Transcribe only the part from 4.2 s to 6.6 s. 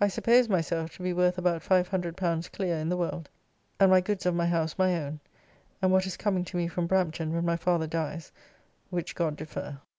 of my house my own, and what is coming to